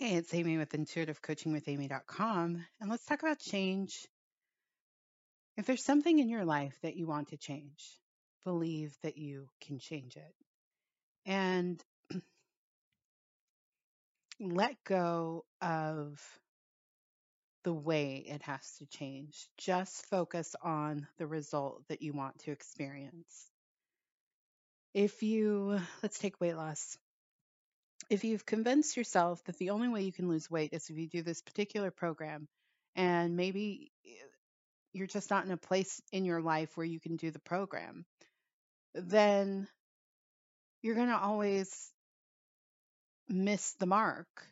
[0.00, 4.06] Hey, it's Amy with intuitivecoachingwithamy.com, and let's talk about change.
[5.56, 7.84] If there's something in your life that you want to change,
[8.44, 10.34] believe that you can change it.
[11.26, 11.82] And
[14.38, 16.22] let go of
[17.64, 19.48] the way it has to change.
[19.56, 23.50] Just focus on the result that you want to experience.
[24.94, 26.96] If you, let's take weight loss
[28.10, 31.08] if you've convinced yourself that the only way you can lose weight is if you
[31.08, 32.48] do this particular program,
[32.96, 34.10] and maybe eh,
[34.92, 38.06] you're just not in a place in your life where you can do the program,
[38.94, 39.68] then
[40.82, 41.90] you're going to always
[43.28, 44.48] miss the mark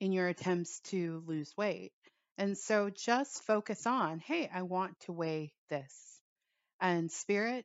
[0.00, 1.92] in your attempts to lose weight.
[2.36, 6.20] And so just focus on, hey, I want to weigh this.
[6.80, 7.64] And spirit,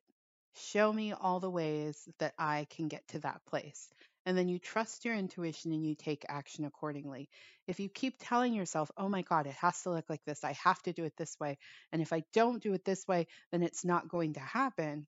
[0.55, 3.89] show me all the ways that I can get to that place
[4.25, 7.29] and then you trust your intuition and you take action accordingly.
[7.67, 10.53] If you keep telling yourself, oh my God, it has to look like this, I
[10.63, 11.57] have to do it this way,
[11.91, 15.07] and if I don't do it this way, then it's not going to happen,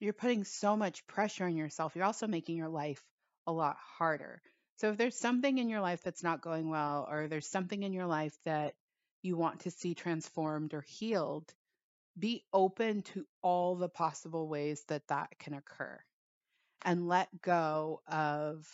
[0.00, 1.94] you're putting so much pressure on yourself.
[1.94, 3.02] You're also making your life
[3.46, 4.42] a lot harder.
[4.76, 7.92] So if there's something in your life that's not going well, or there's something in
[7.92, 8.74] your life that
[9.22, 11.52] you want to see transformed or healed,
[12.18, 15.98] be open to all the possible ways that that can occur
[16.84, 18.66] and let go of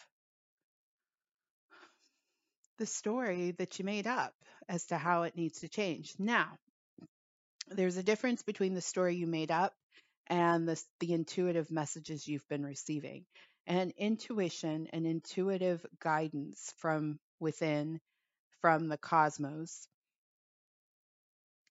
[2.79, 4.35] the story that you made up
[4.69, 6.15] as to how it needs to change.
[6.19, 6.49] Now,
[7.69, 9.75] there's a difference between the story you made up
[10.27, 13.25] and the, the intuitive messages you've been receiving.
[13.67, 18.01] And intuition and intuitive guidance from within,
[18.61, 19.87] from the cosmos,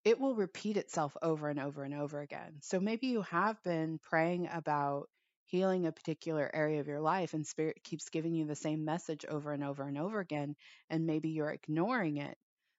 [0.06, 2.60] it will repeat itself over and over and over again.
[2.62, 5.10] So maybe you have been praying about
[5.50, 9.26] healing a particular area of your life and spirit keeps giving you the same message
[9.26, 10.56] over and over and over again
[10.90, 12.38] and maybe you're ignoring it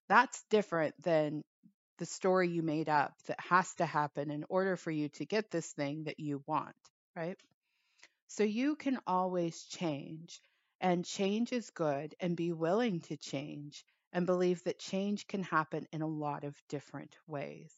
[0.08, 1.42] that's different than
[1.98, 5.50] the story you made up that has to happen in order for you to get
[5.50, 6.74] this thing that you want
[7.16, 7.38] right?
[8.28, 10.40] So you can always change
[10.80, 15.86] and change is good and be willing to change and believe that change can happen
[15.92, 17.72] in a lot of different ways.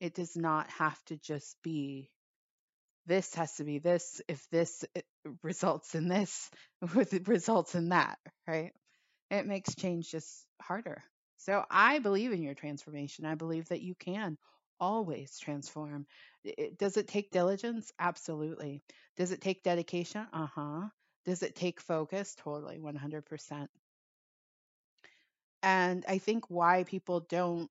[0.00, 2.10] It does not have to just be
[3.08, 5.02] this has to be this if this eh,
[5.42, 6.50] results in this
[6.94, 8.72] with results in that right?
[9.30, 11.02] It makes change just harder.
[11.38, 13.26] So i believe in your transformation.
[13.26, 14.38] I believe that you can
[14.80, 16.06] always transform.
[16.44, 17.92] It, does it take diligence?
[17.98, 18.82] Absolutely.
[19.16, 20.26] Does it take dedication?
[20.32, 20.88] Uh-huh.
[21.26, 22.36] Does it take focus?
[22.38, 23.70] Totally 100%
[25.62, 27.70] and i think why people don't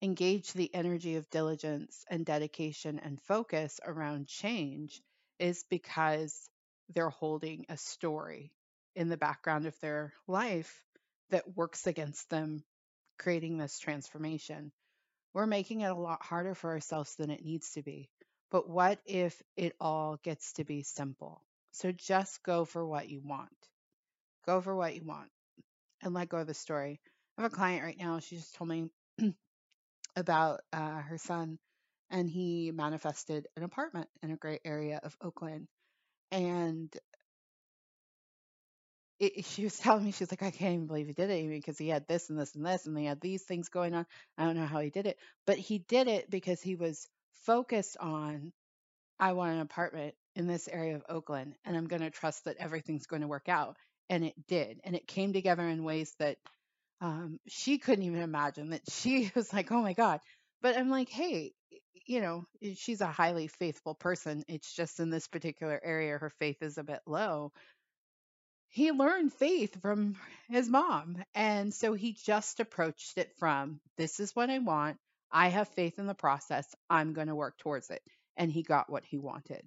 [0.00, 5.02] engage the energy of diligence and dedication and focus around change
[5.38, 6.48] is because
[6.94, 8.52] they're holding a story
[8.94, 10.84] in the background of their life
[11.30, 12.62] that works against them
[13.18, 14.72] creating this transformation.
[15.34, 18.08] We're making it a lot harder for ourselves than it needs to be.
[18.50, 21.42] But what if it all gets to be simple?
[21.72, 23.50] So just go for what you want.
[24.46, 25.28] Go for what you want
[26.02, 27.00] and let go of the story.
[27.36, 28.88] I have a client right now, she just told me
[30.18, 31.58] about uh, her son,
[32.10, 35.68] and he manifested an apartment in a great area of Oakland.
[36.30, 36.94] And
[39.20, 41.78] it, she was telling me, she's like, I can't even believe he did it because
[41.78, 44.06] he had this and this and this, and he had these things going on.
[44.36, 47.08] I don't know how he did it, but he did it because he was
[47.44, 48.52] focused on,
[49.18, 52.56] I want an apartment in this area of Oakland, and I'm going to trust that
[52.58, 53.76] everything's going to work out.
[54.10, 54.80] And it did.
[54.84, 56.38] And it came together in ways that
[57.00, 60.20] um, she couldn't even imagine that she was like, oh my God.
[60.60, 61.52] But I'm like, hey,
[62.06, 62.44] you know,
[62.76, 64.44] she's a highly faithful person.
[64.48, 67.52] It's just in this particular area, her faith is a bit low.
[68.70, 70.16] He learned faith from
[70.48, 71.22] his mom.
[71.34, 74.98] And so he just approached it from this is what I want.
[75.30, 76.66] I have faith in the process.
[76.88, 78.02] I'm going to work towards it.
[78.36, 79.62] And he got what he wanted.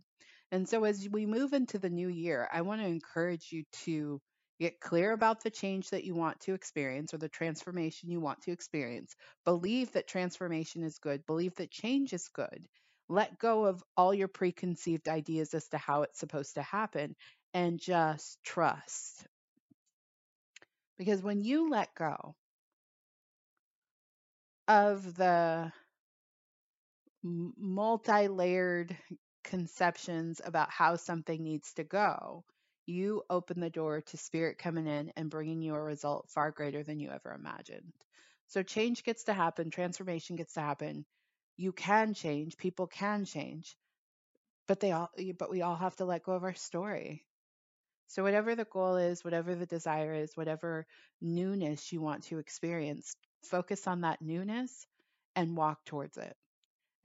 [0.52, 4.22] And so as we move into the new year, I want to encourage you to
[4.62, 8.44] Get clear about the change that you want to experience or the transformation you want
[8.44, 9.16] to experience.
[9.44, 11.26] Believe that transformation is good.
[11.26, 12.68] Believe that change is good.
[13.10, 17.16] Let go of all your preconceived ideas as to how it's supposed to happen
[17.56, 19.26] and just trust.
[21.00, 22.36] Because when you let go
[24.68, 25.72] of the
[27.24, 28.96] multi layered
[29.44, 32.44] conceptions about how something needs to go,
[32.86, 36.84] you open the door to spirit coming in and bringing you a result far greater
[36.84, 37.94] than you ever imagined.
[38.48, 41.06] So change gets to happen, transformation gets to happen.
[41.58, 43.76] You can change, people can change,
[44.68, 47.26] but they all but we all have to let go of our story.
[48.08, 50.86] So, whatever the goal is, whatever the desire is, whatever
[51.22, 54.86] newness you want to experience, focus on that newness
[55.36, 56.36] and walk towards it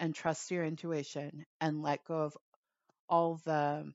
[0.00, 2.37] and trust your intuition and let go of
[3.08, 3.93] all the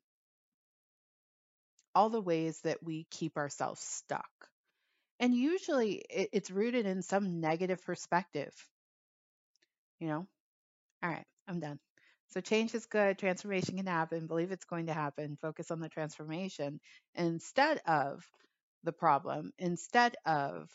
[1.94, 4.30] all the ways that we keep ourselves stuck.
[5.20, 8.54] And usually it, it's rooted in some negative perspective.
[10.00, 10.28] You know?
[11.04, 11.80] All right, I'm done.
[12.30, 15.90] So change is good, transformation can happen, believe it's going to happen, focus on the
[15.90, 16.80] transformation
[17.14, 18.26] instead of
[18.84, 20.70] the problem, instead of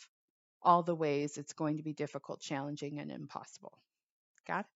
[0.63, 3.79] all the ways it's going to be difficult, challenging, and impossible.
[4.47, 4.67] Got it?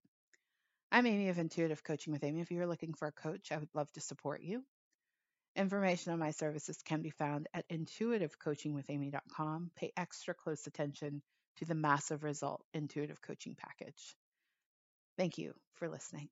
[0.90, 2.40] I'm Amy of Intuitive Coaching with Amy.
[2.40, 4.64] If you're looking for a coach, I would love to support you.
[5.56, 9.70] Information on my services can be found at intuitivecoachingwithamy.com.
[9.76, 11.22] Pay extra close attention
[11.56, 14.16] to the massive result intuitive coaching package.
[15.16, 16.28] Thank you for listening.